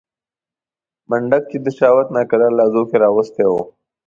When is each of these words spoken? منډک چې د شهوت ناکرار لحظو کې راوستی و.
منډک 1.09 1.43
چې 1.51 1.57
د 1.65 1.67
شهوت 1.77 2.07
ناکرار 2.15 2.51
لحظو 2.59 2.83
کې 2.89 2.97
راوستی 3.03 3.45
و. 3.49 3.53